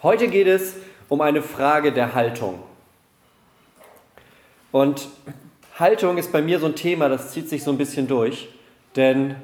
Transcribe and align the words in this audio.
Heute 0.00 0.28
geht 0.28 0.46
es 0.46 0.76
um 1.08 1.20
eine 1.20 1.42
Frage 1.42 1.90
der 1.90 2.14
Haltung. 2.14 2.60
Und 4.70 5.08
Haltung 5.76 6.18
ist 6.18 6.30
bei 6.30 6.40
mir 6.40 6.60
so 6.60 6.66
ein 6.66 6.76
Thema, 6.76 7.08
das 7.08 7.32
zieht 7.32 7.48
sich 7.48 7.64
so 7.64 7.72
ein 7.72 7.78
bisschen 7.78 8.06
durch. 8.06 8.48
Denn 8.94 9.34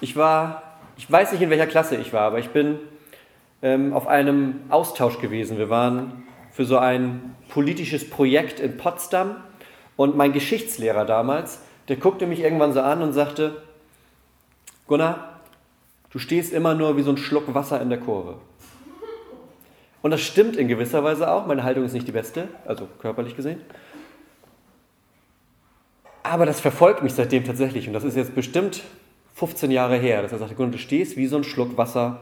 ich 0.00 0.14
war, 0.14 0.62
ich 0.96 1.10
weiß 1.10 1.32
nicht 1.32 1.42
in 1.42 1.50
welcher 1.50 1.66
Klasse 1.66 1.96
ich 1.96 2.12
war, 2.12 2.20
aber 2.20 2.38
ich 2.38 2.50
bin 2.50 2.78
ähm, 3.60 3.92
auf 3.92 4.06
einem 4.06 4.60
Austausch 4.68 5.18
gewesen. 5.18 5.58
Wir 5.58 5.68
waren 5.68 6.22
für 6.52 6.64
so 6.64 6.78
ein 6.78 7.34
politisches 7.48 8.08
Projekt 8.08 8.60
in 8.60 8.76
Potsdam 8.76 9.34
und 9.96 10.16
mein 10.16 10.32
Geschichtslehrer 10.32 11.04
damals, 11.04 11.60
der 11.88 11.96
guckte 11.96 12.28
mich 12.28 12.38
irgendwann 12.38 12.72
so 12.72 12.82
an 12.82 13.02
und 13.02 13.14
sagte, 13.14 13.62
Gunnar, 14.86 15.40
du 16.10 16.20
stehst 16.20 16.52
immer 16.52 16.76
nur 16.76 16.96
wie 16.96 17.02
so 17.02 17.10
ein 17.10 17.16
Schluck 17.16 17.52
Wasser 17.52 17.82
in 17.82 17.88
der 17.88 17.98
Kurve. 17.98 18.36
Und 20.02 20.10
das 20.12 20.20
stimmt 20.20 20.56
in 20.56 20.68
gewisser 20.68 21.02
Weise 21.02 21.30
auch. 21.30 21.46
Meine 21.46 21.64
Haltung 21.64 21.84
ist 21.84 21.92
nicht 21.92 22.06
die 22.06 22.12
beste, 22.12 22.48
also 22.64 22.88
körperlich 23.00 23.34
gesehen. 23.36 23.60
Aber 26.22 26.46
das 26.46 26.60
verfolgt 26.60 27.02
mich 27.02 27.14
seitdem 27.14 27.44
tatsächlich. 27.44 27.86
Und 27.86 27.94
das 27.94 28.04
ist 28.04 28.16
jetzt 28.16 28.34
bestimmt 28.34 28.82
15 29.34 29.70
Jahre 29.70 29.96
her, 29.96 30.22
dass 30.22 30.32
er 30.32 30.38
sagte, 30.38 30.54
du 30.54 30.78
stehst 30.78 31.16
wie 31.16 31.26
so 31.26 31.36
ein 31.36 31.44
Schluck 31.44 31.76
Wasser 31.76 32.20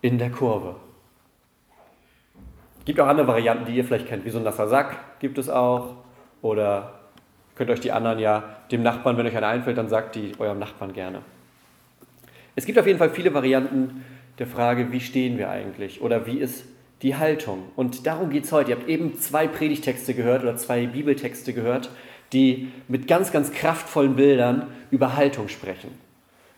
in 0.00 0.18
der 0.18 0.30
Kurve. 0.30 0.76
Gibt 2.84 3.00
auch 3.00 3.06
andere 3.06 3.26
Varianten, 3.26 3.66
die 3.66 3.74
ihr 3.74 3.84
vielleicht 3.84 4.06
kennt, 4.06 4.24
wie 4.24 4.30
so 4.30 4.38
ein 4.38 4.44
nasser 4.44 4.68
Sack 4.68 5.18
gibt 5.20 5.38
es 5.38 5.48
auch. 5.48 5.94
Oder 6.40 7.00
könnt 7.54 7.70
euch 7.70 7.80
die 7.80 7.92
anderen 7.92 8.18
ja 8.18 8.44
dem 8.70 8.82
Nachbarn, 8.82 9.16
wenn 9.16 9.26
euch 9.26 9.36
einer 9.36 9.48
einfällt, 9.48 9.76
dann 9.76 9.88
sagt 9.88 10.14
die 10.14 10.32
eurem 10.38 10.58
Nachbarn 10.58 10.92
gerne. 10.92 11.22
Es 12.54 12.66
gibt 12.66 12.78
auf 12.78 12.86
jeden 12.86 12.98
Fall 12.98 13.10
viele 13.10 13.34
Varianten 13.34 14.04
der 14.38 14.46
Frage, 14.46 14.92
wie 14.92 15.00
stehen 15.00 15.38
wir 15.38 15.50
eigentlich 15.50 16.00
oder 16.00 16.26
wie 16.26 16.38
ist 16.38 16.64
die 17.02 17.16
Haltung. 17.16 17.64
Und 17.76 18.06
darum 18.06 18.30
geht 18.30 18.44
es 18.44 18.52
heute. 18.52 18.70
Ihr 18.70 18.76
habt 18.76 18.88
eben 18.88 19.18
zwei 19.18 19.46
Predigtexte 19.46 20.14
gehört 20.14 20.42
oder 20.42 20.56
zwei 20.56 20.86
Bibeltexte 20.86 21.52
gehört, 21.52 21.90
die 22.32 22.72
mit 22.88 23.06
ganz, 23.08 23.32
ganz 23.32 23.52
kraftvollen 23.52 24.16
Bildern 24.16 24.68
über 24.90 25.16
Haltung 25.16 25.48
sprechen. 25.48 25.90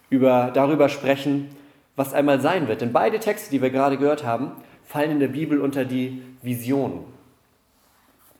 Über, 0.08 0.50
darüber 0.52 0.88
sprechen, 0.88 1.48
was 1.96 2.14
einmal 2.14 2.40
sein 2.40 2.68
wird. 2.68 2.80
Denn 2.80 2.92
beide 2.92 3.20
Texte, 3.20 3.50
die 3.50 3.62
wir 3.62 3.70
gerade 3.70 3.98
gehört 3.98 4.24
haben, 4.24 4.52
fallen 4.84 5.12
in 5.12 5.20
der 5.20 5.28
Bibel 5.28 5.60
unter 5.60 5.84
die 5.84 6.22
Vision. 6.42 7.04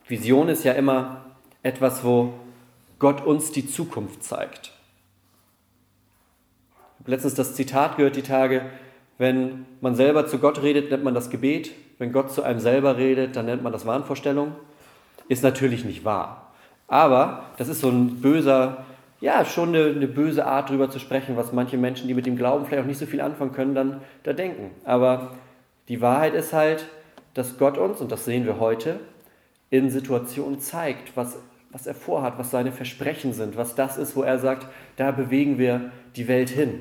Vision 0.08 0.48
ist 0.48 0.64
ja 0.64 0.72
immer 0.72 1.24
etwas, 1.62 2.02
wo 2.02 2.34
Gott 2.98 3.24
uns 3.24 3.52
die 3.52 3.66
Zukunft 3.66 4.24
zeigt. 4.24 4.72
Ich 6.72 7.04
habe 7.04 7.12
letztens 7.12 7.34
das 7.34 7.54
Zitat 7.54 7.96
gehört, 7.96 8.16
die 8.16 8.22
Tage, 8.22 8.62
wenn 9.18 9.66
man 9.80 9.94
selber 9.94 10.26
zu 10.26 10.38
Gott 10.38 10.62
redet, 10.62 10.90
nennt 10.90 11.04
man 11.04 11.14
das 11.14 11.30
Gebet. 11.30 11.70
Wenn 12.00 12.12
Gott 12.12 12.32
zu 12.32 12.42
einem 12.42 12.60
selber 12.60 12.96
redet, 12.96 13.36
dann 13.36 13.44
nennt 13.44 13.62
man 13.62 13.74
das 13.74 13.84
Wahnvorstellung. 13.84 14.52
Ist 15.28 15.42
natürlich 15.42 15.84
nicht 15.84 16.02
wahr. 16.02 16.50
Aber 16.88 17.44
das 17.58 17.68
ist 17.68 17.82
so 17.82 17.90
ein 17.90 18.22
böser, 18.22 18.86
ja, 19.20 19.44
schon 19.44 19.68
eine, 19.68 19.84
eine 19.84 20.08
böse 20.08 20.46
Art, 20.46 20.70
darüber 20.70 20.90
zu 20.90 20.98
sprechen, 20.98 21.36
was 21.36 21.52
manche 21.52 21.76
Menschen, 21.76 22.08
die 22.08 22.14
mit 22.14 22.24
dem 22.24 22.38
Glauben 22.38 22.64
vielleicht 22.64 22.84
auch 22.84 22.86
nicht 22.86 22.98
so 22.98 23.04
viel 23.04 23.20
anfangen 23.20 23.52
können, 23.52 23.74
dann 23.74 24.00
da 24.22 24.32
denken. 24.32 24.70
Aber 24.86 25.32
die 25.88 26.00
Wahrheit 26.00 26.32
ist 26.32 26.54
halt, 26.54 26.86
dass 27.34 27.58
Gott 27.58 27.76
uns, 27.76 28.00
und 28.00 28.10
das 28.10 28.24
sehen 28.24 28.46
wir 28.46 28.58
heute, 28.58 28.98
in 29.68 29.90
Situationen 29.90 30.58
zeigt, 30.58 31.14
was, 31.18 31.36
was 31.70 31.86
er 31.86 31.94
vorhat, 31.94 32.38
was 32.38 32.50
seine 32.50 32.72
Versprechen 32.72 33.34
sind, 33.34 33.58
was 33.58 33.74
das 33.74 33.98
ist, 33.98 34.16
wo 34.16 34.22
er 34.22 34.38
sagt, 34.38 34.66
da 34.96 35.10
bewegen 35.10 35.58
wir 35.58 35.90
die 36.16 36.28
Welt 36.28 36.48
hin. 36.48 36.80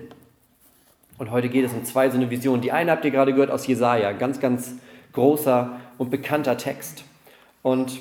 Und 1.17 1.29
heute 1.29 1.49
geht 1.49 1.65
es 1.65 1.73
um 1.73 1.83
zwei 1.83 2.09
so 2.09 2.15
eine 2.15 2.29
Visionen. 2.29 2.61
Die 2.61 2.71
eine 2.71 2.91
habt 2.91 3.03
ihr 3.03 3.11
gerade 3.11 3.33
gehört 3.33 3.51
aus 3.51 3.67
Jesaja, 3.67 4.13
ganz, 4.13 4.39
ganz 4.39 4.75
großer 5.19 5.79
und 5.97 6.09
bekannter 6.09 6.57
Text. 6.57 7.03
Und 7.61 7.99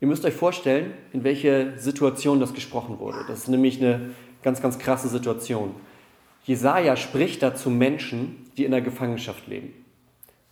ihr 0.00 0.06
müsst 0.06 0.24
euch 0.24 0.34
vorstellen, 0.34 0.94
in 1.12 1.24
welche 1.24 1.72
Situation 1.78 2.38
das 2.38 2.54
gesprochen 2.54 3.00
wurde. 3.00 3.18
Das 3.26 3.40
ist 3.40 3.48
nämlich 3.48 3.82
eine 3.82 4.10
ganz, 4.42 4.62
ganz 4.62 4.78
krasse 4.78 5.08
Situation. 5.08 5.74
Jesaja 6.44 6.94
spricht 6.96 7.42
da 7.42 7.56
zu 7.56 7.70
Menschen, 7.70 8.46
die 8.56 8.64
in 8.64 8.70
der 8.70 8.82
Gefangenschaft 8.82 9.48
leben. 9.48 9.72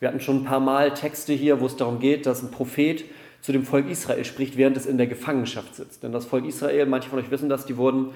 Wir 0.01 0.09
hatten 0.09 0.21
schon 0.21 0.39
ein 0.39 0.45
paar 0.45 0.61
Mal 0.61 0.93
Texte 0.93 1.33
hier, 1.33 1.61
wo 1.61 1.67
es 1.67 1.77
darum 1.77 2.01
geht, 2.01 2.27
dass 2.27 2.43
ein 2.43 2.51
Prophet 2.51 3.05
zu 3.43 3.53
dem 3.53 3.63
Volk 3.63 3.89
Israel 3.89 4.25
spricht, 4.25 4.57
während 4.57 4.77
es 4.77 4.87
in 4.87 4.99
der 4.99 5.07
Gefangenschaft 5.07 5.77
sitzt. 5.77 6.03
Denn 6.03 6.11
das 6.11 6.27
Volk 6.27 6.45
Israel, 6.47 6.87
manche 6.87 7.09
von 7.09 7.21
euch 7.21 7.31
wissen 7.31 7.49
das, 7.49 7.65
die 7.65 7.77
wurden 7.77 8.11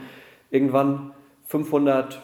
irgendwann 0.51 1.13
500 1.47 2.21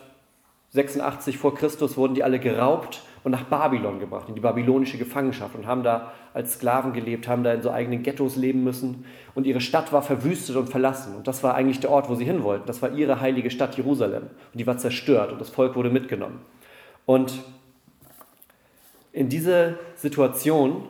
86 0.75 1.39
vor 1.39 1.55
Christus 1.55 1.97
wurden 1.97 2.15
die 2.15 2.25
alle 2.25 2.41
geraubt 2.41 3.03
und 3.25 3.31
nach 3.31 3.45
Babylon 3.45 3.99
gebracht, 3.99 4.29
in 4.29 4.35
die 4.35 4.41
babylonische 4.43 4.99
Gefangenschaft 4.99 5.57
und 5.57 5.67
haben 5.67 5.83
da 5.83 6.13
als 6.35 6.55
Sklaven 6.55 6.93
gelebt, 6.93 7.27
haben 7.27 7.43
da 7.43 7.55
in 7.55 7.63
so 7.63 7.71
eigenen 7.71 8.03
Ghettos 8.03 8.37
leben 8.37 8.63
müssen 8.63 9.07
und 9.35 9.47
ihre 9.47 9.63
Stadt 9.63 9.93
war 9.93 10.03
verwüstet 10.03 10.57
und 10.57 10.69
verlassen 10.69 11.17
und 11.17 11.27
das 11.27 11.43
war 11.43 11.55
eigentlich 11.55 11.81
der 11.81 11.91
Ort, 11.91 12.11
wo 12.11 12.15
sie 12.15 12.27
hin 12.27 12.43
wollten. 12.43 12.67
Das 12.67 12.83
war 12.83 12.93
ihre 12.93 13.21
heilige 13.21 13.51
Stadt 13.51 13.77
Jerusalem 13.77 14.25
und 14.53 14.61
die 14.61 14.67
war 14.67 14.77
zerstört 14.77 15.33
und 15.33 15.41
das 15.41 15.49
Volk 15.49 15.75
wurde 15.75 15.89
mitgenommen. 15.89 16.41
Und 17.07 17.43
in 19.13 19.31
diese 19.31 19.79
Situation 19.97 20.83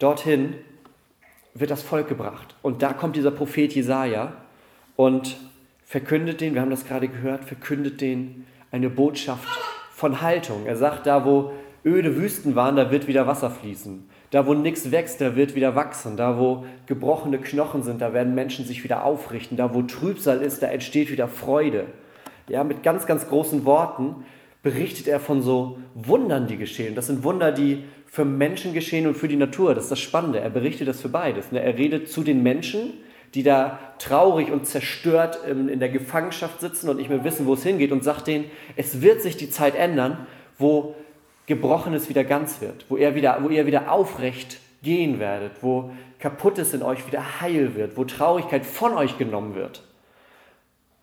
dorthin 0.00 0.54
wird 1.54 1.70
das 1.70 1.82
Volk 1.82 2.08
gebracht 2.08 2.56
und 2.62 2.82
da 2.82 2.92
kommt 2.94 3.14
dieser 3.14 3.30
Prophet 3.30 3.72
Jesaja 3.72 4.32
und 4.96 5.36
verkündet 5.84 6.40
den, 6.40 6.54
wir 6.54 6.62
haben 6.62 6.70
das 6.70 6.84
gerade 6.84 7.06
gehört, 7.06 7.44
verkündet 7.44 8.00
den 8.00 8.44
eine 8.72 8.90
Botschaft 8.90 9.46
von 9.92 10.20
Haltung. 10.20 10.66
Er 10.66 10.76
sagt, 10.76 11.06
da 11.06 11.24
wo 11.24 11.52
öde 11.86 12.16
Wüsten 12.16 12.56
waren, 12.56 12.76
da 12.76 12.90
wird 12.90 13.06
wieder 13.06 13.26
Wasser 13.26 13.50
fließen. 13.50 14.08
Da 14.30 14.46
wo 14.46 14.54
nichts 14.54 14.90
wächst, 14.90 15.20
da 15.20 15.36
wird 15.36 15.54
wieder 15.54 15.76
wachsen. 15.76 16.16
Da 16.16 16.38
wo 16.38 16.64
gebrochene 16.86 17.38
Knochen 17.38 17.82
sind, 17.82 18.02
da 18.02 18.12
werden 18.12 18.34
Menschen 18.34 18.64
sich 18.64 18.82
wieder 18.82 19.04
aufrichten. 19.04 19.56
Da 19.56 19.72
wo 19.72 19.82
Trübsal 19.82 20.42
ist, 20.42 20.62
da 20.62 20.66
entsteht 20.66 21.12
wieder 21.12 21.28
Freude. 21.28 21.86
Ja, 22.48 22.64
mit 22.64 22.82
ganz, 22.82 23.06
ganz 23.06 23.28
großen 23.28 23.64
Worten 23.64 24.24
berichtet 24.62 25.06
er 25.06 25.20
von 25.20 25.42
so 25.42 25.78
Wundern, 25.94 26.48
die 26.48 26.56
geschehen. 26.56 26.96
Das 26.96 27.06
sind 27.06 27.22
Wunder, 27.22 27.52
die 27.52 27.84
für 28.06 28.24
Menschen 28.24 28.72
geschehen 28.72 29.06
und 29.06 29.16
für 29.16 29.28
die 29.28 29.36
Natur. 29.36 29.74
Das 29.74 29.84
ist 29.84 29.90
das 29.92 30.00
Spannende. 30.00 30.40
Er 30.40 30.50
berichtet 30.50 30.88
das 30.88 31.00
für 31.00 31.08
beides. 31.08 31.52
Ne? 31.52 31.60
Er 31.60 31.78
redet 31.78 32.10
zu 32.10 32.24
den 32.24 32.42
Menschen, 32.42 32.94
die 33.34 33.44
da 33.44 33.78
traurig 33.98 34.50
und 34.50 34.66
zerstört 34.66 35.40
in 35.46 35.78
der 35.78 35.88
Gefangenschaft 35.88 36.60
sitzen 36.60 36.88
und 36.88 36.96
nicht 36.96 37.10
mehr 37.10 37.22
wissen, 37.22 37.46
wo 37.46 37.54
es 37.54 37.62
hingeht 37.62 37.92
und 37.92 38.02
sagt 38.02 38.26
denen, 38.26 38.46
es 38.76 39.02
wird 39.02 39.20
sich 39.20 39.36
die 39.36 39.50
Zeit 39.50 39.74
ändern, 39.74 40.26
wo 40.58 40.94
Gebrochenes 41.46 42.08
wieder 42.08 42.24
ganz 42.24 42.60
wird, 42.60 42.86
wo 42.88 42.96
ihr 42.96 43.14
wieder, 43.14 43.38
wo 43.42 43.48
ihr 43.48 43.66
wieder 43.66 43.90
aufrecht 43.90 44.58
gehen 44.82 45.18
werdet, 45.18 45.52
wo 45.62 45.90
Kaputtes 46.18 46.74
in 46.74 46.82
euch 46.82 47.06
wieder 47.06 47.40
heil 47.40 47.74
wird, 47.74 47.96
wo 47.96 48.04
Traurigkeit 48.04 48.66
von 48.66 48.94
euch 48.94 49.18
genommen 49.18 49.54
wird. 49.54 49.82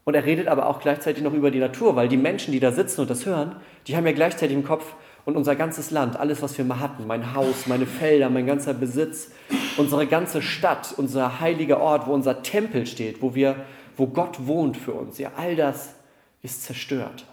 Und 0.05 0.15
er 0.15 0.25
redet 0.25 0.47
aber 0.47 0.67
auch 0.67 0.81
gleichzeitig 0.81 1.23
noch 1.23 1.33
über 1.33 1.49
die 1.49 1.59
Natur, 1.59 1.95
weil 1.95 2.09
die 2.09 2.17
Menschen, 2.17 2.51
die 2.51 2.59
da 2.59 2.71
sitzen 2.71 3.01
und 3.01 3.09
das 3.09 3.25
hören, 3.25 3.55
die 3.87 3.95
haben 3.95 4.05
ja 4.05 4.11
gleichzeitig 4.11 4.55
im 4.55 4.65
Kopf, 4.65 4.95
und 5.25 5.37
unser 5.37 5.55
ganzes 5.55 5.91
Land, 5.91 6.17
alles, 6.19 6.41
was 6.41 6.57
wir 6.57 6.65
mal 6.65 6.79
hatten, 6.79 7.07
mein 7.07 7.33
Haus, 7.33 7.67
meine 7.67 7.85
Felder, 7.85 8.29
mein 8.29 8.45
ganzer 8.45 8.73
Besitz, 8.73 9.31
unsere 9.77 10.05
ganze 10.07 10.41
Stadt, 10.41 10.93
unser 10.97 11.39
heiliger 11.39 11.79
Ort, 11.79 12.07
wo 12.07 12.13
unser 12.13 12.43
Tempel 12.43 12.85
steht, 12.85 13.21
wo, 13.21 13.33
wir, 13.33 13.55
wo 13.95 14.07
Gott 14.07 14.47
wohnt 14.47 14.75
für 14.75 14.93
uns, 14.93 15.17
ja, 15.17 15.31
all 15.37 15.55
das 15.55 15.95
ist 16.41 16.63
zerstört. 16.63 17.25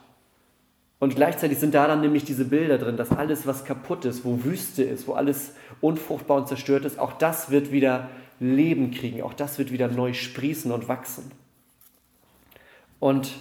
Und 1.00 1.16
gleichzeitig 1.16 1.58
sind 1.58 1.74
da 1.74 1.88
dann 1.88 2.02
nämlich 2.02 2.24
diese 2.24 2.44
Bilder 2.44 2.76
drin, 2.76 2.98
dass 2.98 3.10
alles, 3.10 3.46
was 3.46 3.64
kaputt 3.64 4.04
ist, 4.04 4.24
wo 4.24 4.44
Wüste 4.44 4.82
ist, 4.82 5.08
wo 5.08 5.14
alles 5.14 5.54
unfruchtbar 5.80 6.36
und 6.36 6.46
zerstört 6.46 6.84
ist, 6.84 6.98
auch 6.98 7.14
das 7.14 7.50
wird 7.50 7.72
wieder 7.72 8.10
Leben 8.38 8.90
kriegen, 8.90 9.22
auch 9.22 9.32
das 9.32 9.58
wird 9.58 9.72
wieder 9.72 9.88
neu 9.88 10.12
sprießen 10.12 10.70
und 10.70 10.88
wachsen. 10.88 11.32
Und 13.00 13.32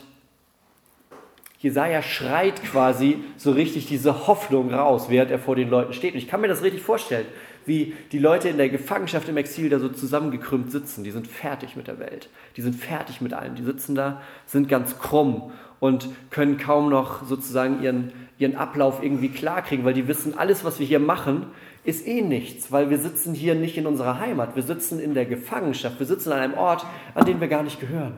Jesaja 1.59 2.01
schreit 2.01 2.63
quasi 2.63 3.21
so 3.35 3.51
richtig 3.51 3.85
diese 3.85 4.27
Hoffnung 4.27 4.73
raus, 4.73 5.07
während 5.09 5.29
er 5.29 5.39
vor 5.39 5.57
den 5.57 5.69
Leuten 5.69 5.91
steht. 5.91 6.13
Und 6.13 6.19
ich 6.19 6.29
kann 6.29 6.39
mir 6.39 6.47
das 6.47 6.63
richtig 6.63 6.81
vorstellen, 6.81 7.25
wie 7.65 7.93
die 8.13 8.19
Leute 8.19 8.47
in 8.47 8.57
der 8.57 8.69
Gefangenschaft 8.69 9.27
im 9.27 9.35
Exil 9.35 9.69
da 9.69 9.77
so 9.77 9.89
zusammengekrümmt 9.89 10.71
sitzen. 10.71 11.03
Die 11.03 11.11
sind 11.11 11.27
fertig 11.27 11.75
mit 11.75 11.87
der 11.87 11.99
Welt. 11.99 12.29
Die 12.55 12.61
sind 12.61 12.75
fertig 12.75 13.19
mit 13.19 13.33
allem. 13.33 13.55
Die 13.55 13.63
sitzen 13.63 13.93
da, 13.93 14.21
sind 14.45 14.69
ganz 14.69 14.99
krumm 14.99 15.51
und 15.81 16.07
können 16.29 16.57
kaum 16.57 16.89
noch 16.89 17.25
sozusagen 17.25 17.83
ihren, 17.83 18.13
ihren 18.37 18.55
Ablauf 18.55 19.03
irgendwie 19.03 19.29
klarkriegen, 19.29 19.83
weil 19.83 19.93
die 19.93 20.07
wissen, 20.07 20.37
alles, 20.37 20.63
was 20.63 20.79
wir 20.79 20.87
hier 20.87 20.99
machen, 20.99 21.47
ist 21.83 22.07
eh 22.07 22.21
nichts, 22.21 22.71
weil 22.71 22.89
wir 22.89 22.97
sitzen 22.97 23.33
hier 23.33 23.55
nicht 23.55 23.77
in 23.77 23.85
unserer 23.85 24.19
Heimat. 24.19 24.55
Wir 24.55 24.63
sitzen 24.63 24.97
in 24.97 25.13
der 25.13 25.25
Gefangenschaft. 25.25 25.99
Wir 25.99 26.07
sitzen 26.07 26.31
an 26.31 26.39
einem 26.39 26.53
Ort, 26.53 26.85
an 27.15 27.25
den 27.25 27.41
wir 27.41 27.49
gar 27.49 27.63
nicht 27.63 27.81
gehören. 27.81 28.13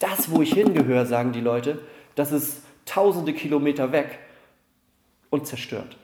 Das, 0.00 0.32
wo 0.32 0.42
ich 0.42 0.52
hingehöre, 0.54 1.06
sagen 1.06 1.30
die 1.30 1.40
Leute, 1.40 1.78
das 2.16 2.32
ist 2.32 2.62
tausende 2.84 3.32
Kilometer 3.32 3.92
weg 3.92 4.18
und 5.30 5.46
zerstört. 5.46 5.96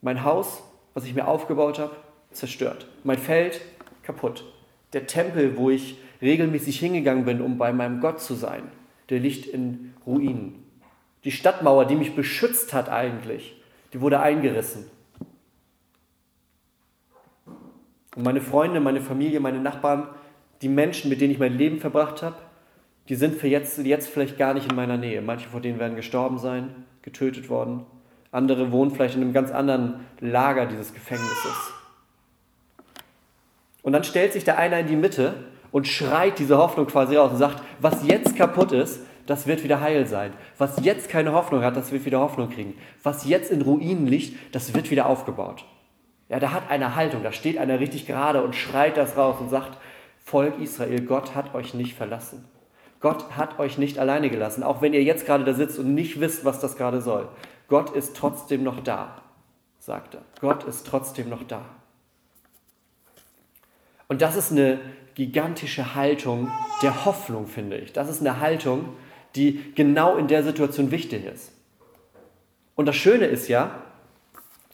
Mein 0.00 0.24
Haus, 0.24 0.62
was 0.94 1.04
ich 1.04 1.14
mir 1.14 1.28
aufgebaut 1.28 1.78
habe, 1.78 1.96
zerstört. 2.32 2.86
Mein 3.04 3.18
Feld 3.18 3.60
kaputt. 4.02 4.44
Der 4.92 5.06
Tempel, 5.06 5.56
wo 5.56 5.70
ich 5.70 5.98
regelmäßig 6.20 6.78
hingegangen 6.78 7.24
bin, 7.24 7.40
um 7.40 7.58
bei 7.58 7.72
meinem 7.72 8.00
Gott 8.00 8.20
zu 8.20 8.34
sein, 8.34 8.62
der 9.10 9.20
liegt 9.20 9.46
in 9.46 9.94
Ruinen. 10.06 10.64
Die 11.24 11.30
Stadtmauer, 11.30 11.84
die 11.84 11.96
mich 11.96 12.14
beschützt 12.14 12.72
hat 12.72 12.88
eigentlich, 12.88 13.60
die 13.92 14.00
wurde 14.00 14.20
eingerissen. 14.20 14.90
Und 18.16 18.24
meine 18.24 18.40
Freunde, 18.40 18.80
meine 18.80 19.00
Familie, 19.00 19.40
meine 19.40 19.60
Nachbarn, 19.60 20.08
die 20.62 20.68
Menschen, 20.68 21.08
mit 21.08 21.20
denen 21.20 21.32
ich 21.32 21.38
mein 21.38 21.56
Leben 21.56 21.78
verbracht 21.78 22.22
habe, 22.22 22.36
die 23.08 23.14
sind 23.14 23.36
für 23.36 23.48
jetzt, 23.48 23.78
jetzt 23.78 24.08
vielleicht 24.08 24.36
gar 24.36 24.54
nicht 24.54 24.68
in 24.68 24.76
meiner 24.76 24.96
Nähe. 24.96 25.22
Manche 25.22 25.48
von 25.48 25.62
denen 25.62 25.78
werden 25.78 25.96
gestorben 25.96 26.38
sein, 26.38 26.84
getötet 27.02 27.48
worden. 27.48 27.86
Andere 28.30 28.70
wohnen 28.70 28.90
vielleicht 28.90 29.16
in 29.16 29.22
einem 29.22 29.32
ganz 29.32 29.50
anderen 29.50 30.06
Lager 30.20 30.66
dieses 30.66 30.92
Gefängnisses. 30.92 31.72
Und 33.82 33.92
dann 33.92 34.04
stellt 34.04 34.34
sich 34.34 34.44
der 34.44 34.58
einer 34.58 34.80
in 34.80 34.86
die 34.86 34.96
Mitte 34.96 35.34
und 35.72 35.86
schreit 35.86 36.38
diese 36.38 36.58
Hoffnung 36.58 36.86
quasi 36.86 37.16
raus 37.16 37.32
und 37.32 37.38
sagt, 37.38 37.62
was 37.80 38.06
jetzt 38.06 38.36
kaputt 38.36 38.72
ist, 38.72 39.00
das 39.24 39.46
wird 39.46 39.64
wieder 39.64 39.80
heil 39.80 40.06
sein. 40.06 40.32
Was 40.56 40.84
jetzt 40.84 41.08
keine 41.08 41.32
Hoffnung 41.32 41.62
hat, 41.62 41.76
das 41.76 41.92
wird 41.92 42.04
wieder 42.04 42.20
Hoffnung 42.20 42.50
kriegen. 42.50 42.74
Was 43.02 43.26
jetzt 43.26 43.50
in 43.50 43.62
Ruinen 43.62 44.06
liegt, 44.06 44.54
das 44.54 44.74
wird 44.74 44.90
wieder 44.90 45.06
aufgebaut. 45.06 45.64
Ja, 46.28 46.38
da 46.38 46.52
hat 46.52 46.70
eine 46.70 46.94
Haltung, 46.94 47.22
da 47.22 47.32
steht 47.32 47.56
einer 47.56 47.80
richtig 47.80 48.06
gerade 48.06 48.42
und 48.42 48.54
schreit 48.54 48.96
das 48.98 49.16
raus 49.16 49.36
und 49.40 49.48
sagt, 49.48 49.78
Volk 50.24 50.58
Israel, 50.60 51.00
Gott 51.02 51.34
hat 51.34 51.54
euch 51.54 51.72
nicht 51.72 51.94
verlassen. 51.94 52.44
Gott 53.00 53.36
hat 53.36 53.58
euch 53.58 53.78
nicht 53.78 53.98
alleine 53.98 54.30
gelassen, 54.30 54.62
auch 54.62 54.82
wenn 54.82 54.92
ihr 54.92 55.02
jetzt 55.02 55.26
gerade 55.26 55.44
da 55.44 55.54
sitzt 55.54 55.78
und 55.78 55.94
nicht 55.94 56.20
wisst, 56.20 56.44
was 56.44 56.60
das 56.60 56.76
gerade 56.76 57.00
soll. 57.00 57.28
Gott 57.68 57.90
ist 57.90 58.16
trotzdem 58.16 58.64
noch 58.64 58.80
da, 58.82 59.22
sagt 59.78 60.14
er. 60.14 60.22
Gott 60.40 60.64
ist 60.64 60.86
trotzdem 60.86 61.28
noch 61.28 61.44
da. 61.44 61.64
Und 64.08 64.22
das 64.22 64.36
ist 64.36 64.50
eine 64.50 64.80
gigantische 65.14 65.94
Haltung 65.94 66.50
der 66.82 67.04
Hoffnung, 67.04 67.46
finde 67.46 67.76
ich. 67.76 67.92
Das 67.92 68.08
ist 68.08 68.20
eine 68.20 68.40
Haltung, 68.40 68.88
die 69.34 69.74
genau 69.74 70.16
in 70.16 70.28
der 70.28 70.42
Situation 70.42 70.90
wichtig 70.90 71.26
ist. 71.26 71.52
Und 72.74 72.86
das 72.86 72.96
Schöne 72.96 73.26
ist 73.26 73.48
ja, 73.48 73.82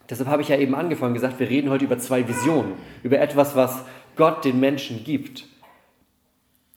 deshalb 0.09 0.29
habe 0.29 0.43
ich 0.43 0.49
ja 0.49 0.57
eben 0.57 0.75
angefangen 0.75 1.15
gesagt, 1.15 1.41
wir 1.41 1.49
reden 1.49 1.71
heute 1.71 1.87
über 1.87 1.99
zwei 1.99 2.29
Visionen, 2.29 2.75
über 3.03 3.19
etwas, 3.19 3.57
was 3.57 3.85
Gott 4.17 4.45
den 4.45 4.61
Menschen 4.61 5.03
gibt. 5.03 5.47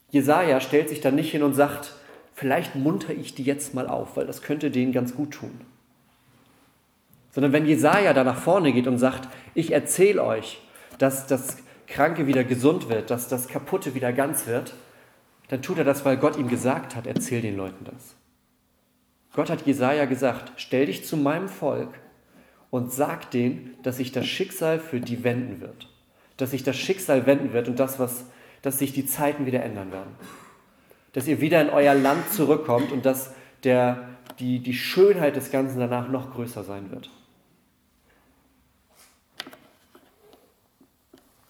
Jesaja 0.10 0.62
stellt 0.62 0.90
sich 0.90 1.02
dann 1.02 1.16
nicht 1.16 1.32
hin 1.32 1.44
und 1.44 1.54
sagt, 1.54 1.94
vielleicht 2.34 2.76
munter 2.76 3.14
ich 3.14 3.36
die 3.36 3.44
jetzt 3.44 3.74
mal 3.74 3.88
auf, 3.88 4.16
weil 4.16 4.26
das 4.26 4.42
könnte 4.42 4.72
denen 4.72 4.92
ganz 4.92 5.16
gut 5.16 5.32
tun. 5.32 5.62
Sondern 7.32 7.52
wenn 7.52 7.66
Jesaja 7.66 8.14
da 8.14 8.24
nach 8.24 8.40
vorne 8.40 8.72
geht 8.72 8.88
und 8.88 8.98
sagt, 8.98 9.28
ich 9.54 9.72
erzähle 9.72 10.24
euch, 10.24 10.60
dass 10.98 11.28
das 11.28 11.58
Kranke 11.88 12.28
wieder 12.28 12.44
gesund 12.44 12.90
wird, 12.90 13.12
dass 13.12 13.28
das 13.28 13.48
Kaputte 13.48 13.96
wieder 13.96 14.14
ganz 14.14 14.48
wird, 14.48 14.74
dann 15.50 15.62
tut 15.62 15.78
er 15.78 15.84
das, 15.84 16.04
weil 16.04 16.18
Gott 16.18 16.38
ihm 16.38 16.48
gesagt 16.48 16.96
hat, 16.96 17.08
erzähl 17.08 17.42
den 17.42 17.56
Leuten 17.56 17.86
das. 17.86 18.16
Gott 19.34 19.50
hat 19.50 19.66
Jesaja 19.66 20.06
gesagt, 20.06 20.52
stell 20.58 20.88
dich 20.88 21.06
zu 21.06 21.16
meinem 21.16 21.48
Volk 21.48 21.90
und 22.70 22.92
sag 22.92 23.32
denen, 23.32 23.76
dass 23.84 23.98
sich 23.98 24.12
das 24.12 24.26
Schicksal 24.26 24.80
für 24.80 25.00
die 25.00 25.24
wenden 25.24 25.62
wird. 25.62 25.90
Dass 26.38 26.52
sich 26.52 26.64
das 26.64 26.76
Schicksal 26.76 27.26
wenden 27.26 27.54
wird 27.54 27.68
und 27.68 27.80
das, 27.80 28.00
was, 28.00 28.26
dass 28.62 28.80
sich 28.80 28.94
die 28.94 29.06
Zeiten 29.06 29.46
wieder 29.46 29.64
ändern 29.64 29.92
werden. 29.92 30.16
Dass 31.14 31.28
ihr 31.28 31.42
wieder 31.42 31.62
in 31.62 31.70
euer 31.70 31.94
Land 31.94 32.32
zurückkommt 32.32 32.92
und 32.92 33.06
dass 33.06 33.34
der, 33.64 34.10
die, 34.40 34.60
die 34.60 34.74
Schönheit 34.74 35.36
des 35.36 35.52
Ganzen 35.52 35.80
danach 35.80 36.10
noch 36.10 36.34
größer 36.34 36.64
sein 36.64 36.92
wird. 36.92 37.10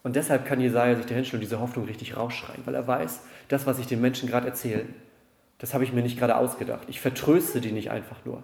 Und 0.03 0.15
deshalb 0.15 0.45
kann 0.45 0.61
Jesaja 0.61 0.95
sich 0.95 1.05
da 1.05 1.15
hinstellen 1.15 1.41
und 1.41 1.49
diese 1.49 1.59
Hoffnung 1.59 1.85
richtig 1.85 2.15
rausschreien, 2.15 2.61
weil 2.63 2.75
er 2.75 2.87
weiß, 2.87 3.23
das, 3.49 3.65
was 3.65 3.77
ich 3.77 3.87
den 3.87 3.99
Menschen 3.99 4.29
gerade 4.29 4.47
erzähle, 4.47 4.85
das 5.57 5.73
habe 5.73 5.83
ich 5.83 5.91
mir 5.91 6.01
nicht 6.01 6.17
gerade 6.17 6.37
ausgedacht. 6.37 6.87
Ich 6.87 7.01
vertröste 7.01 7.59
die 7.59 7.71
nicht 7.71 7.91
einfach 7.91 8.23
nur. 8.23 8.41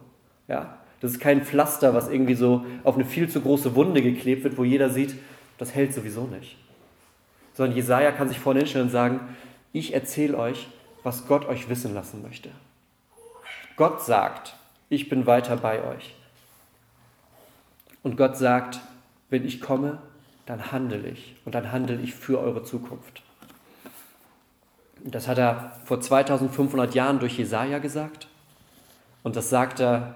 Ja? 0.47 0.79
Das 0.99 1.11
ist 1.11 1.19
kein 1.19 1.43
Pflaster, 1.43 1.93
was 1.93 2.09
irgendwie 2.09 2.35
so 2.35 2.65
auf 2.83 2.95
eine 2.95 3.05
viel 3.05 3.29
zu 3.29 3.41
große 3.41 3.75
Wunde 3.75 4.01
geklebt 4.01 4.43
wird, 4.43 4.57
wo 4.57 4.63
jeder 4.63 4.89
sieht, 4.89 5.15
das 5.57 5.73
hält 5.73 5.93
sowieso 5.93 6.27
nicht. 6.27 6.57
Sondern 7.53 7.75
Jesaja 7.75 8.11
kann 8.11 8.29
sich 8.29 8.39
vorne 8.39 8.59
hinstellen 8.59 8.87
und 8.87 8.91
sagen: 8.91 9.19
Ich 9.71 9.93
erzähle 9.93 10.37
euch, 10.37 10.67
was 11.03 11.27
Gott 11.27 11.45
euch 11.45 11.69
wissen 11.69 11.93
lassen 11.93 12.21
möchte. 12.21 12.49
Gott 13.75 14.01
sagt: 14.01 14.55
Ich 14.89 15.09
bin 15.09 15.25
weiter 15.25 15.57
bei 15.57 15.83
euch. 15.83 16.15
Und 18.01 18.17
Gott 18.17 18.37
sagt: 18.37 18.79
Wenn 19.29 19.45
ich 19.45 19.61
komme, 19.61 19.99
dann 20.45 20.71
handle 20.71 21.07
ich 21.07 21.35
und 21.45 21.55
dann 21.55 21.71
handle 21.71 21.99
ich 22.01 22.13
für 22.13 22.39
eure 22.39 22.63
Zukunft. 22.63 23.21
Das 25.05 25.27
hat 25.27 25.37
er 25.37 25.73
vor 25.85 25.99
2500 25.99 26.95
Jahren 26.95 27.19
durch 27.19 27.37
Jesaja 27.37 27.79
gesagt 27.79 28.27
und 29.23 29.35
das 29.35 29.49
sagt 29.49 29.79
er 29.79 30.15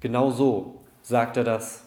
genau 0.00 0.30
so, 0.30 0.80
sagt 1.02 1.36
er 1.36 1.44
das 1.44 1.82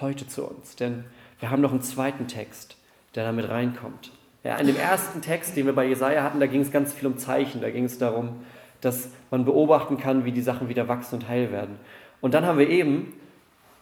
heute 0.00 0.26
zu 0.26 0.44
uns. 0.44 0.76
Denn 0.76 1.04
wir 1.40 1.50
haben 1.50 1.62
noch 1.62 1.72
einen 1.72 1.82
zweiten 1.82 2.28
Text, 2.28 2.76
der 3.14 3.24
damit 3.24 3.48
reinkommt. 3.48 4.10
Ja, 4.44 4.56
in 4.56 4.66
dem 4.66 4.76
ersten 4.76 5.22
Text, 5.22 5.56
den 5.56 5.66
wir 5.66 5.74
bei 5.74 5.86
Jesaja 5.86 6.22
hatten, 6.22 6.40
da 6.40 6.46
ging 6.46 6.62
es 6.62 6.72
ganz 6.72 6.92
viel 6.92 7.06
um 7.06 7.16
Zeichen. 7.16 7.60
Da 7.60 7.70
ging 7.70 7.84
es 7.84 7.98
darum, 7.98 8.44
dass 8.80 9.10
man 9.30 9.44
beobachten 9.44 9.98
kann, 9.98 10.24
wie 10.24 10.32
die 10.32 10.42
Sachen 10.42 10.68
wieder 10.68 10.88
wachsen 10.88 11.16
und 11.16 11.28
heil 11.28 11.52
werden. 11.52 11.76
Und 12.20 12.34
dann 12.34 12.44
haben 12.46 12.58
wir 12.58 12.68
eben 12.68 13.12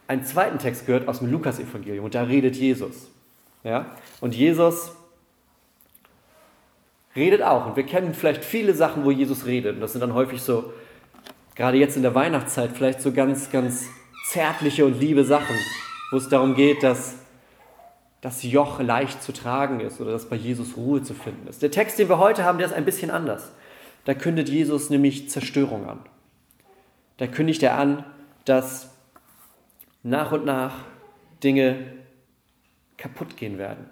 einen 0.06 0.24
zweiten 0.24 0.58
Text 0.58 0.86
gehört 0.86 1.08
aus 1.08 1.20
dem 1.20 1.30
Lukas-Evangelium 1.30 2.04
und 2.04 2.14
da 2.14 2.24
redet 2.24 2.56
Jesus. 2.56 3.08
Ja? 3.64 3.86
Und 4.20 4.34
Jesus 4.34 4.92
redet 7.16 7.42
auch. 7.42 7.66
Und 7.66 7.76
wir 7.76 7.84
kennen 7.84 8.12
vielleicht 8.14 8.44
viele 8.44 8.74
Sachen, 8.74 9.04
wo 9.04 9.10
Jesus 9.10 9.46
redet. 9.46 9.76
Und 9.76 9.80
das 9.80 9.92
sind 9.92 10.00
dann 10.00 10.14
häufig 10.14 10.42
so, 10.42 10.72
gerade 11.54 11.76
jetzt 11.78 11.96
in 11.96 12.02
der 12.02 12.14
Weihnachtszeit, 12.14 12.72
vielleicht 12.72 13.00
so 13.00 13.12
ganz, 13.12 13.50
ganz 13.50 13.86
zärtliche 14.26 14.84
und 14.84 15.00
liebe 15.00 15.24
Sachen, 15.24 15.56
wo 16.10 16.16
es 16.16 16.28
darum 16.28 16.54
geht, 16.54 16.82
dass 16.82 17.14
das 18.20 18.42
Joch 18.42 18.80
leicht 18.80 19.22
zu 19.22 19.32
tragen 19.32 19.80
ist 19.80 20.00
oder 20.00 20.12
dass 20.12 20.28
bei 20.28 20.36
Jesus 20.36 20.76
Ruhe 20.76 21.02
zu 21.02 21.14
finden 21.14 21.46
ist. 21.48 21.62
Der 21.62 21.70
Text, 21.70 21.98
den 21.98 22.08
wir 22.08 22.18
heute 22.18 22.44
haben, 22.44 22.58
der 22.58 22.66
ist 22.66 22.74
ein 22.74 22.84
bisschen 22.84 23.10
anders. 23.10 23.50
Da 24.04 24.14
kündet 24.14 24.48
Jesus 24.48 24.90
nämlich 24.90 25.30
Zerstörung 25.30 25.88
an. 25.88 26.00
Da 27.16 27.26
kündigt 27.26 27.62
er 27.62 27.76
an, 27.76 28.04
dass 28.44 28.90
nach 30.02 30.32
und 30.32 30.44
nach 30.44 30.74
Dinge 31.42 31.78
kaputt 32.96 33.36
gehen 33.36 33.58
werden. 33.58 33.86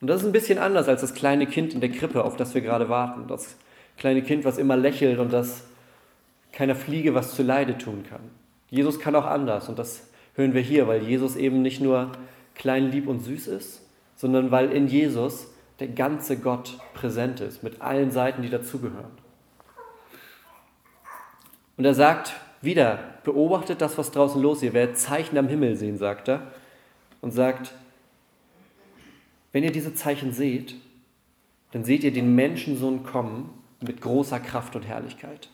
Und 0.00 0.06
das 0.06 0.22
ist 0.22 0.26
ein 0.26 0.32
bisschen 0.32 0.58
anders 0.58 0.88
als 0.88 1.02
das 1.02 1.14
kleine 1.14 1.46
Kind 1.46 1.74
in 1.74 1.80
der 1.80 1.90
Krippe, 1.90 2.24
auf 2.24 2.36
das 2.36 2.54
wir 2.54 2.62
gerade 2.62 2.88
warten. 2.88 3.28
Das 3.28 3.56
kleine 3.98 4.22
Kind, 4.22 4.44
was 4.44 4.58
immer 4.58 4.76
lächelt 4.76 5.18
und 5.18 5.32
das 5.32 5.64
keiner 6.52 6.74
Fliege 6.74 7.14
was 7.14 7.34
zu 7.34 7.42
Leide 7.42 7.78
tun 7.78 8.04
kann. 8.08 8.22
Jesus 8.70 8.98
kann 8.98 9.14
auch 9.14 9.26
anders 9.26 9.68
und 9.68 9.78
das 9.78 10.09
hören 10.40 10.54
wir 10.54 10.62
hier, 10.62 10.88
weil 10.88 11.02
Jesus 11.02 11.36
eben 11.36 11.62
nicht 11.62 11.80
nur 11.80 12.12
klein, 12.54 12.90
lieb 12.90 13.06
und 13.06 13.20
süß 13.20 13.46
ist, 13.48 13.82
sondern 14.16 14.50
weil 14.50 14.72
in 14.72 14.88
Jesus 14.88 15.48
der 15.78 15.88
ganze 15.88 16.38
Gott 16.38 16.78
präsent 16.94 17.40
ist, 17.40 17.62
mit 17.62 17.80
allen 17.80 18.10
Seiten, 18.10 18.42
die 18.42 18.50
dazugehören. 18.50 19.12
Und 21.76 21.84
er 21.84 21.94
sagt, 21.94 22.34
wieder, 22.62 22.98
beobachtet 23.24 23.80
das, 23.80 23.96
was 23.96 24.10
draußen 24.10 24.40
los 24.40 24.58
ist. 24.58 24.64
Ihr 24.64 24.72
werdet 24.74 24.98
Zeichen 24.98 25.38
am 25.38 25.48
Himmel 25.48 25.76
sehen, 25.76 25.96
sagt 25.96 26.28
er. 26.28 26.52
Und 27.22 27.32
sagt, 27.32 27.72
wenn 29.52 29.64
ihr 29.64 29.72
diese 29.72 29.94
Zeichen 29.94 30.32
seht, 30.32 30.74
dann 31.72 31.84
seht 31.84 32.04
ihr 32.04 32.12
den 32.12 32.34
Menschensohn 32.34 33.02
kommen 33.04 33.50
mit 33.80 34.00
großer 34.00 34.40
Kraft 34.40 34.76
und 34.76 34.82
Herrlichkeit. 34.82 35.48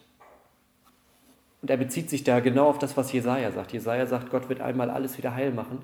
Und 1.62 1.70
er 1.70 1.76
bezieht 1.76 2.10
sich 2.10 2.25
da 2.25 2.40
genau 2.40 2.68
auf 2.68 2.78
das, 2.78 2.96
was 2.96 3.12
Jesaja 3.12 3.50
sagt. 3.50 3.72
Jesaja 3.72 4.06
sagt, 4.06 4.30
Gott 4.30 4.48
wird 4.48 4.60
einmal 4.60 4.90
alles 4.90 5.18
wieder 5.18 5.34
heil 5.34 5.52
machen. 5.52 5.78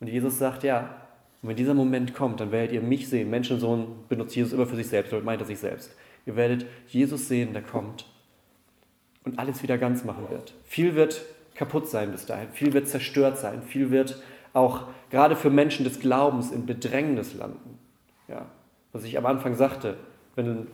Und 0.00 0.06
Jesus 0.08 0.38
sagt, 0.38 0.62
ja, 0.62 0.94
und 1.42 1.48
wenn 1.48 1.56
dieser 1.56 1.74
Moment 1.74 2.14
kommt, 2.14 2.40
dann 2.40 2.50
werdet 2.50 2.72
ihr 2.72 2.82
mich 2.82 3.08
sehen. 3.08 3.30
Menschensohn 3.30 4.04
benutzt 4.08 4.34
Jesus 4.34 4.52
immer 4.52 4.66
für 4.66 4.76
sich 4.76 4.88
selbst, 4.88 5.12
damit 5.12 5.24
meint 5.24 5.40
er 5.40 5.46
sich 5.46 5.58
selbst. 5.58 5.94
Ihr 6.26 6.36
werdet 6.36 6.66
Jesus 6.88 7.28
sehen, 7.28 7.52
der 7.52 7.62
kommt 7.62 8.06
und 9.24 9.38
alles 9.38 9.62
wieder 9.62 9.78
ganz 9.78 10.04
machen 10.04 10.28
wird. 10.30 10.54
Viel 10.64 10.94
wird 10.94 11.22
kaputt 11.54 11.88
sein 11.88 12.10
bis 12.12 12.26
dahin, 12.26 12.48
viel 12.52 12.72
wird 12.72 12.88
zerstört 12.88 13.38
sein, 13.38 13.62
viel 13.62 13.90
wird 13.90 14.22
auch 14.52 14.84
gerade 15.10 15.36
für 15.36 15.50
Menschen 15.50 15.84
des 15.84 16.00
Glaubens 16.00 16.50
in 16.50 16.66
Bedrängnis 16.66 17.34
landen. 17.34 17.78
Ja, 18.28 18.46
was 18.92 19.04
ich 19.04 19.18
am 19.18 19.26
Anfang 19.26 19.54
sagte, 19.54 19.96
wenn, 20.34 20.66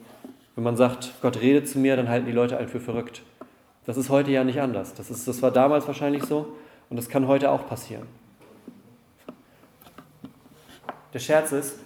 wenn 0.55 0.65
man 0.65 0.77
sagt, 0.77 1.15
Gott 1.21 1.41
redet 1.41 1.69
zu 1.69 1.79
mir, 1.79 1.97
dann 1.97 2.09
halten 2.09 2.27
die 2.27 2.33
Leute 2.33 2.57
einen 2.57 2.69
für 2.69 2.81
verrückt. 2.81 3.23
Das 3.87 3.97
ist 3.97 4.09
heute 4.09 4.31
ja 4.31 4.45
nicht 4.45 4.61
anders. 4.61 4.95
Das, 4.95 5.11
ist, 5.11 5.29
das 5.29 5.43
war 5.43 5.51
damals 5.51 5.87
wahrscheinlich 5.87 6.25
so 6.25 6.57
und 6.91 6.97
das 6.97 7.09
kann 7.09 7.29
heute 7.29 7.51
auch 7.51 7.67
passieren. 7.67 8.07
Der 11.13 11.19
Scherz 11.19 11.53
ist, 11.53 11.79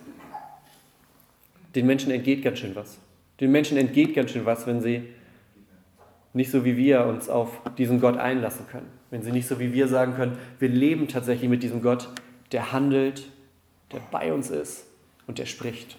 den 1.75 1.87
Menschen 1.87 2.11
entgeht 2.11 2.43
ganz 2.43 2.59
schön 2.59 2.75
was. 2.75 2.99
Den 3.41 3.53
Menschen 3.53 3.77
entgeht 3.77 4.15
ganz 4.15 4.31
schön 4.31 4.47
was, 4.47 4.67
wenn 4.67 4.81
sie 4.81 5.09
nicht 6.33 6.51
so 6.51 6.65
wie 6.65 6.77
wir 6.77 7.05
uns 7.07 7.29
auf 7.29 7.61
diesen 7.77 8.01
Gott 8.01 8.17
einlassen 8.17 8.67
können. 8.69 8.89
Wenn 9.11 9.23
sie 9.23 9.33
nicht 9.33 9.47
so 9.47 9.59
wie 9.59 9.73
wir 9.73 9.89
sagen 9.89 10.15
können, 10.15 10.39
wir 10.59 10.69
leben 10.69 11.09
tatsächlich 11.09 11.49
mit 11.49 11.63
diesem 11.63 11.83
Gott, 11.83 12.09
der 12.53 12.73
handelt, 12.73 13.29
der 13.93 14.01
bei 14.11 14.33
uns 14.33 14.51
ist 14.51 14.87
und 15.27 15.39
der 15.39 15.47
spricht. 15.47 15.97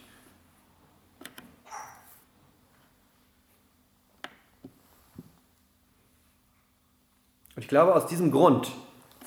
Und 7.60 7.64
ich 7.64 7.68
glaube, 7.68 7.94
aus 7.94 8.06
diesem 8.06 8.32
Grund 8.32 8.72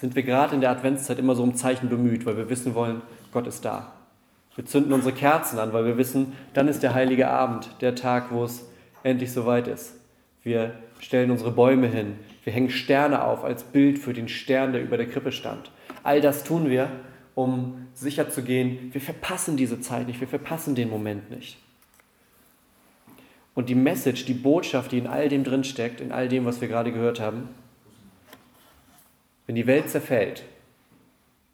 sind 0.01 0.17
wir 0.17 0.23
gerade 0.23 0.55
in 0.55 0.63
der 0.63 0.71
Adventszeit 0.71 1.19
immer 1.19 1.35
so 1.35 1.43
um 1.43 1.55
Zeichen 1.55 1.91
bemüht, 1.91 2.25
weil 2.25 2.39
wir 2.39 2.49
wissen 2.49 2.75
wollen, 2.75 3.03
Gott 3.31 3.47
ist 3.47 3.63
da. 3.63 3.93
Wir 4.55 4.65
zünden 4.65 4.95
unsere 4.95 5.13
Kerzen 5.15 5.59
an, 5.59 5.75
weil 5.75 5.85
wir 5.85 5.99
wissen, 5.99 6.33
dann 6.55 6.67
ist 6.67 6.83
der 6.83 6.95
heilige 6.95 7.29
Abend, 7.29 7.69
der 7.83 7.95
Tag, 7.95 8.31
wo 8.31 8.45
es 8.45 8.65
endlich 9.03 9.33
soweit 9.33 9.69
ist. 9.69 9.97
Wir 10.43 10.73
stellen 10.99 11.31
unsere 11.31 11.51
Bäume 11.51 11.89
hin, 11.89 12.15
wir 12.43 12.55
hängen 12.55 12.71
Sterne 12.71 13.23
auf 13.23 13.45
als 13.45 13.65
Bild 13.65 13.99
für 13.99 14.15
den 14.15 14.31
Stern, 14.31 14.73
der 14.73 14.81
über 14.83 14.97
der 14.97 15.11
Krippe 15.11 15.31
stand. 15.31 15.71
All 16.03 16.23
das 16.23 16.43
tun 16.43 16.71
wir, 16.71 16.89
um 17.35 17.87
sicher 17.93 18.31
zu 18.31 18.43
gehen, 18.43 18.95
wir 18.95 19.03
verpassen 19.03 19.59
diese 19.59 19.83
Zeit 19.83 20.07
nicht, 20.07 20.23
wir 20.23 20.29
verpassen 20.29 20.75
den 20.75 20.89
Moment 20.89 21.31
nicht. 21.31 21.59
Und 23.55 23.69
die 23.69 23.75
Message, 23.75 24.25
die 24.25 24.33
Botschaft, 24.33 24.93
die 24.93 24.97
in 24.97 25.07
all 25.07 25.29
dem 25.29 25.45
drin 25.45 25.65
steckt, 25.65 26.01
in 26.01 26.13
all 26.13 26.31
dem, 26.31 26.47
was 26.47 26.63
wir 26.63 26.69
gerade 26.69 26.93
gehört 26.93 27.21
haben, 27.21 27.51
wenn 29.47 29.55
die 29.55 29.67
Welt 29.67 29.91
zerfällt, 29.91 30.45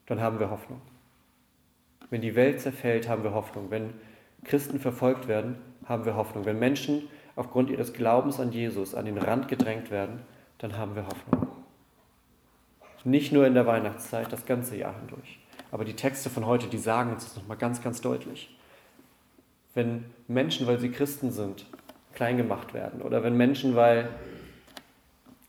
dann 0.05 0.21
haben 0.21 0.39
wir 0.39 0.49
Hoffnung. 0.49 0.81
Wenn 2.09 2.21
die 2.21 2.35
Welt 2.35 2.61
zerfällt, 2.61 3.07
haben 3.07 3.23
wir 3.23 3.33
Hoffnung. 3.33 3.69
Wenn 3.69 3.93
Christen 4.43 4.79
verfolgt 4.79 5.27
werden, 5.27 5.57
haben 5.85 6.05
wir 6.05 6.15
Hoffnung. 6.15 6.45
Wenn 6.45 6.59
Menschen 6.59 7.07
aufgrund 7.35 7.69
ihres 7.69 7.93
Glaubens 7.93 8.39
an 8.39 8.51
Jesus 8.51 8.95
an 8.95 9.05
den 9.05 9.17
Rand 9.17 9.47
gedrängt 9.47 9.91
werden, 9.91 10.21
dann 10.57 10.77
haben 10.77 10.95
wir 10.95 11.05
Hoffnung. 11.05 11.47
Nicht 13.05 13.31
nur 13.31 13.47
in 13.47 13.53
der 13.53 13.65
Weihnachtszeit, 13.65 14.31
das 14.31 14.45
ganze 14.45 14.75
Jahr 14.75 14.95
hindurch. 14.99 15.39
Aber 15.71 15.85
die 15.85 15.95
Texte 15.95 16.29
von 16.29 16.45
heute, 16.45 16.67
die 16.67 16.77
sagen 16.77 17.13
uns 17.13 17.25
das 17.25 17.35
nochmal 17.35 17.57
ganz, 17.57 17.81
ganz 17.81 18.01
deutlich. 18.01 18.55
Wenn 19.73 20.05
Menschen, 20.27 20.67
weil 20.67 20.79
sie 20.79 20.91
Christen 20.91 21.31
sind, 21.31 21.65
klein 22.13 22.37
gemacht 22.37 22.73
werden 22.73 23.01
oder 23.01 23.23
wenn 23.23 23.37
Menschen, 23.37 23.75
weil 23.75 24.09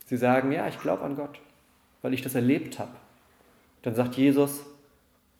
sie 0.05 0.17
sagen, 0.17 0.51
ja, 0.51 0.67
ich 0.67 0.79
glaube 0.79 1.03
an 1.03 1.15
Gott, 1.15 1.39
weil 2.01 2.13
ich 2.13 2.21
das 2.21 2.35
erlebt 2.35 2.79
habe, 2.79 2.91
dann 3.81 3.95
sagt 3.95 4.15
Jesus, 4.15 4.61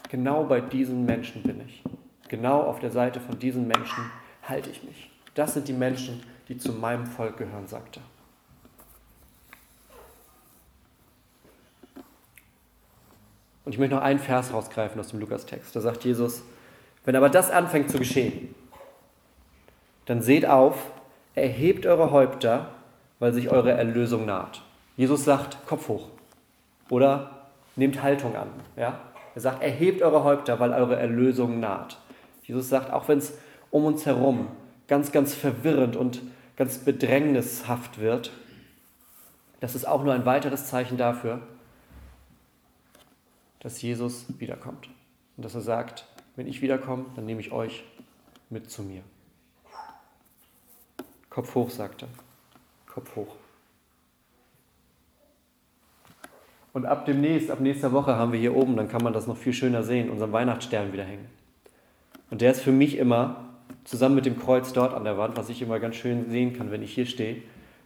genau 0.09 0.43
bei 0.43 0.61
diesen 0.61 1.05
Menschen 1.05 1.43
bin 1.43 1.61
ich. 1.65 1.83
Genau 2.27 2.61
auf 2.61 2.79
der 2.79 2.91
Seite 2.91 3.19
von 3.19 3.37
diesen 3.39 3.67
Menschen 3.67 4.11
halte 4.43 4.69
ich 4.69 4.83
mich. 4.83 5.09
Das 5.35 5.53
sind 5.53 5.67
die 5.67 5.73
Menschen, 5.73 6.23
die 6.47 6.57
zu 6.57 6.73
meinem 6.73 7.05
Volk 7.05 7.37
gehören, 7.37 7.67
sagte 7.67 7.99
er. 7.99 8.03
Und 13.63 13.73
ich 13.73 13.79
möchte 13.79 13.95
noch 13.95 14.01
einen 14.01 14.19
Vers 14.19 14.53
rausgreifen 14.53 14.99
aus 14.99 15.09
dem 15.09 15.19
Lukas-Text. 15.19 15.75
Da 15.75 15.81
sagt 15.81 16.03
Jesus, 16.03 16.43
wenn 17.05 17.15
aber 17.15 17.29
das 17.29 17.51
anfängt 17.51 17.89
zu 17.91 17.99
geschehen, 17.99 18.53
dann 20.05 20.21
seht 20.21 20.45
auf, 20.45 20.91
erhebt 21.35 21.85
eure 21.85 22.11
Häupter, 22.11 22.71
weil 23.19 23.33
sich 23.33 23.49
eure 23.49 23.71
Erlösung 23.71 24.25
naht. 24.25 24.63
Jesus 24.97 25.23
sagt, 25.23 25.57
Kopf 25.67 25.87
hoch. 25.87 26.09
Oder 26.91 27.47
nehmt 27.77 28.03
Haltung 28.03 28.35
an. 28.35 28.49
Ja? 28.75 28.99
Er 29.33 29.41
sagt, 29.41 29.63
erhebt 29.63 30.01
eure 30.01 30.25
Häupter, 30.25 30.59
weil 30.59 30.73
eure 30.73 30.97
Erlösung 30.97 31.61
naht. 31.61 31.97
Jesus 32.43 32.67
sagt, 32.67 32.91
auch 32.91 33.07
wenn 33.07 33.17
es 33.17 33.33
um 33.69 33.85
uns 33.85 34.05
herum 34.05 34.49
ganz, 34.89 35.13
ganz 35.13 35.33
verwirrend 35.33 35.95
und 35.95 36.21
ganz 36.57 36.79
bedrängnishaft 36.79 37.99
wird, 37.99 38.31
das 39.61 39.73
ist 39.73 39.87
auch 39.87 40.03
nur 40.03 40.13
ein 40.13 40.25
weiteres 40.25 40.65
Zeichen 40.65 40.97
dafür, 40.97 41.41
dass 43.61 43.81
Jesus 43.81 44.25
wiederkommt. 44.37 44.89
Und 45.37 45.45
dass 45.45 45.55
er 45.55 45.61
sagt, 45.61 46.05
wenn 46.35 46.45
ich 46.45 46.61
wiederkomme, 46.61 47.05
dann 47.15 47.25
nehme 47.25 47.39
ich 47.39 47.53
euch 47.53 47.85
mit 48.49 48.69
zu 48.69 48.83
mir. 48.83 49.01
Kopf 51.29 51.55
hoch, 51.55 51.69
sagt 51.69 52.01
er. 52.01 52.09
Kopf 52.85 53.15
hoch. 53.15 53.37
Und 56.73 56.85
ab 56.85 57.05
demnächst, 57.05 57.51
ab 57.51 57.59
nächster 57.59 57.91
Woche 57.91 58.15
haben 58.15 58.31
wir 58.31 58.39
hier 58.39 58.55
oben, 58.55 58.77
dann 58.77 58.87
kann 58.87 59.03
man 59.03 59.13
das 59.13 59.27
noch 59.27 59.37
viel 59.37 59.53
schöner 59.53 59.83
sehen, 59.83 60.09
unseren 60.09 60.31
Weihnachtsstern 60.31 60.93
wieder 60.93 61.03
hängen. 61.03 61.25
Und 62.29 62.41
der 62.41 62.51
ist 62.51 62.61
für 62.61 62.71
mich 62.71 62.97
immer, 62.97 63.47
zusammen 63.83 64.15
mit 64.15 64.25
dem 64.25 64.39
Kreuz 64.39 64.71
dort 64.73 64.93
an 64.93 65.03
der 65.03 65.17
Wand, 65.17 65.37
was 65.37 65.49
ich 65.49 65.61
immer 65.61 65.79
ganz 65.79 65.95
schön 65.95 66.29
sehen 66.29 66.53
kann, 66.57 66.71
wenn 66.71 66.83
ich 66.83 66.93
hier 66.93 67.05
stehe, 67.05 67.37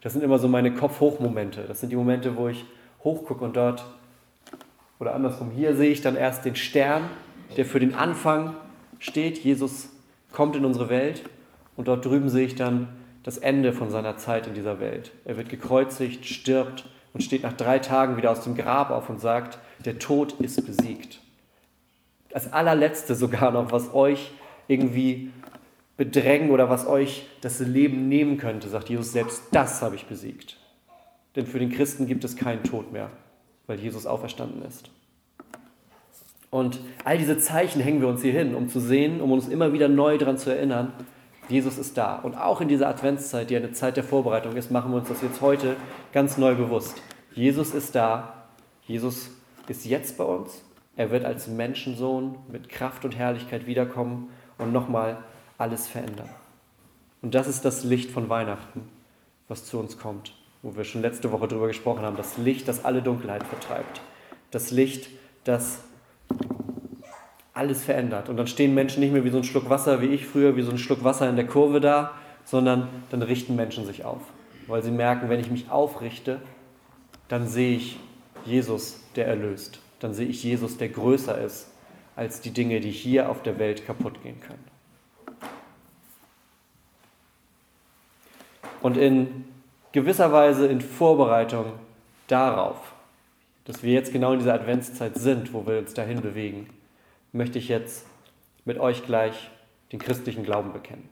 das 0.02 0.14
sind 0.14 0.24
immer 0.24 0.38
so 0.38 0.48
meine 0.48 0.72
Kopf-Hoch-Momente. 0.72 1.64
Das 1.68 1.80
sind 1.80 1.90
die 1.90 1.96
Momente, 1.96 2.38
wo 2.38 2.48
ich 2.48 2.64
hochgucke 3.04 3.44
und 3.44 3.56
dort 3.56 3.86
oder 5.00 5.14
andersrum, 5.14 5.52
hier 5.52 5.76
sehe 5.76 5.92
ich 5.92 6.02
dann 6.02 6.16
erst 6.16 6.46
den 6.46 6.56
Stern, 6.56 7.04
der 7.58 7.66
für 7.66 7.80
den 7.80 7.96
Anfang 7.96 8.56
steht. 9.00 9.40
Jesus 9.40 9.90
kommt 10.32 10.56
in 10.56 10.64
unsere 10.64 10.90
Welt 10.90 11.24
und 11.76 11.88
dort 11.88 12.06
drüben 12.06 12.30
sehe 12.30 12.46
ich 12.46 12.56
dann 12.56 12.88
das 13.24 13.38
Ende 13.38 13.74
von 13.74 13.90
seiner 13.90 14.18
Zeit 14.18 14.48
in 14.48 14.54
dieser 14.54 14.80
Welt. 14.80 15.12
Er 15.26 15.38
wird 15.38 15.50
gekreuzigt, 15.50 16.26
stirbt 16.26 16.86
und 17.16 17.24
steht 17.24 17.42
nach 17.42 17.54
drei 17.54 17.80
Tagen 17.80 18.18
wieder 18.18 18.30
aus 18.30 18.42
dem 18.42 18.56
Grab 18.56 18.92
auf 18.92 19.10
und 19.10 19.20
sagt, 19.20 19.58
der 19.84 19.98
Tod 19.98 20.34
ist 20.40 20.64
besiegt. 20.68 21.20
Als 22.32 22.54
allerletzte 22.54 23.16
sogar 23.16 23.50
noch, 23.50 23.72
was 23.72 23.92
euch 23.96 24.32
irgendwie 24.68 25.32
bedrängen 25.98 26.52
oder 26.52 26.70
was 26.70 26.86
euch 26.86 27.28
das 27.42 27.60
Leben 27.60 28.08
nehmen 28.08 28.38
könnte, 28.38 28.70
sagt 28.70 28.90
Jesus, 28.90 29.14
selbst 29.14 29.42
das 29.52 29.82
habe 29.82 29.96
ich 29.96 30.06
besiegt. 30.06 30.58
Denn 31.36 31.48
für 31.48 31.58
den 31.58 31.72
Christen 31.72 32.06
gibt 32.06 32.24
es 32.24 32.36
keinen 32.36 32.64
Tod 32.64 32.92
mehr 32.92 33.10
weil 33.68 33.80
Jesus 33.80 34.06
auferstanden 34.06 34.64
ist. 34.64 34.90
Und 36.50 36.80
all 37.04 37.18
diese 37.18 37.38
Zeichen 37.38 37.82
hängen 37.82 38.02
wir 38.02 38.08
uns 38.08 38.22
hier 38.22 38.32
hin, 38.32 38.56
um 38.56 38.70
zu 38.70 38.80
sehen, 38.80 39.20
um 39.20 39.32
uns 39.32 39.48
immer 39.48 39.74
wieder 39.74 39.90
neu 39.90 40.18
daran 40.18 40.38
zu 40.38 40.52
erinnern, 40.52 40.94
Jesus 41.50 41.78
ist 41.78 41.98
da. 41.98 42.16
Und 42.16 42.36
auch 42.36 42.62
in 42.62 42.68
dieser 42.68 42.88
Adventszeit, 42.88 43.50
die 43.50 43.56
eine 43.56 43.72
Zeit 43.72 43.98
der 43.98 44.04
Vorbereitung 44.04 44.56
ist, 44.56 44.72
machen 44.72 44.92
wir 44.92 44.98
uns 44.98 45.10
das 45.10 45.22
jetzt 45.22 45.42
heute 45.42 45.76
ganz 46.12 46.38
neu 46.38 46.56
bewusst. 46.56 47.02
Jesus 47.34 47.74
ist 47.74 47.96
da. 47.96 48.46
Jesus 48.88 49.30
ist 49.68 49.86
jetzt 49.86 50.18
bei 50.18 50.24
uns. 50.24 50.64
Er 50.96 51.12
wird 51.12 51.26
als 51.26 51.48
Menschensohn 51.48 52.38
mit 52.48 52.70
Kraft 52.70 53.06
und 53.06 53.16
Herrlichkeit 53.16 53.68
wiederkommen 53.68 54.30
und 54.58 54.72
nochmal 54.72 55.18
alles 55.58 55.88
verändern. 55.88 56.30
Und 57.22 57.36
das 57.36 57.48
ist 57.48 57.66
das 57.66 57.84
Licht 57.84 58.12
von 58.12 58.30
Weihnachten, 58.30 58.88
was 59.48 59.66
zu 59.66 59.80
uns 59.80 59.98
kommt 59.98 60.34
wo 60.66 60.76
wir 60.76 60.84
schon 60.84 61.04
letzte 61.04 61.32
Woche 61.32 61.48
drüber 61.48 61.68
gesprochen 61.68 62.02
haben, 62.02 62.18
das 62.18 62.38
Licht, 62.38 62.68
das 62.68 62.86
alle 62.86 63.04
Dunkelheit 63.04 63.44
vertreibt. 63.44 64.02
Das 64.50 64.72
Licht, 64.72 65.10
das 65.44 65.84
alles 67.56 67.84
verändert. 67.84 68.30
Und 68.30 68.38
dann 68.38 68.48
stehen 68.48 68.76
Menschen 68.76 69.00
nicht 69.00 69.14
mehr 69.14 69.24
wie 69.24 69.30
so 69.30 69.38
ein 69.38 69.44
Schluck 69.44 69.70
Wasser, 69.70 70.02
wie 70.02 70.08
ich 70.08 70.28
früher, 70.28 70.56
wie 70.56 70.62
so 70.62 70.72
ein 70.72 70.78
Schluck 70.78 71.04
Wasser 71.04 71.28
in 71.28 71.38
der 71.38 71.48
Kurve 71.48 71.80
da, 71.80 72.12
sondern 72.44 72.90
dann 73.10 73.24
richten 73.24 73.56
Menschen 73.56 73.86
sich 73.86 74.04
auf. 74.04 74.22
Weil 74.68 74.84
sie 74.84 74.92
merken, 74.92 75.30
wenn 75.30 75.40
ich 75.40 75.50
mich 75.50 75.72
aufrichte, 75.72 76.42
dann 77.30 77.48
sehe 77.48 77.78
ich 77.78 77.98
Jesus, 78.46 79.02
der 79.16 79.28
erlöst. 79.28 79.80
Dann 80.00 80.14
sehe 80.14 80.28
ich 80.28 80.44
Jesus, 80.44 80.78
der 80.78 80.90
größer 80.90 81.42
ist 81.42 81.72
als 82.16 82.42
die 82.42 82.52
Dinge, 82.52 82.80
die 82.82 82.92
hier 82.92 83.30
auf 83.30 83.42
der 83.42 83.58
Welt 83.58 83.86
kaputt 83.86 84.22
gehen 84.22 84.40
können. 84.42 84.64
Und 88.82 88.98
in 88.98 89.46
gewisser 89.94 90.32
Weise 90.32 90.68
in 90.68 90.82
Vorbereitung 90.82 91.66
darauf, 92.28 92.94
dass 93.64 93.82
wir 93.82 93.94
jetzt 93.94 94.12
genau 94.12 94.34
in 94.34 94.40
dieser 94.40 94.54
Adventszeit 94.54 95.16
sind, 95.16 95.54
wo 95.54 95.66
wir 95.66 95.80
uns 95.80 95.94
dahin 95.94 96.22
bewegen, 96.22 96.70
möchte 97.36 97.60
ich 97.60 97.68
jetzt 97.68 98.06
mit 98.64 98.80
euch 98.80 99.06
gleich 99.06 99.50
den 99.92 100.00
christlichen 100.00 100.44
Glauben 100.44 100.74
bekennen. 100.74 101.10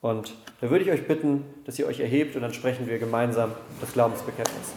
Und 0.00 0.34
da 0.60 0.68
würde 0.68 0.84
ich 0.84 0.90
euch 0.90 1.08
bitten, 1.08 1.44
dass 1.64 1.78
ihr 1.78 1.86
euch 1.86 2.00
erhebt 2.00 2.36
und 2.36 2.42
dann 2.42 2.52
sprechen 2.52 2.86
wir 2.86 2.98
gemeinsam 2.98 3.52
das 3.80 3.92
Glaubensbekenntnis. 3.94 4.74